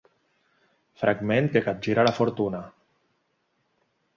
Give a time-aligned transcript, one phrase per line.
[1.01, 2.63] Fragment que capgira la fortuna.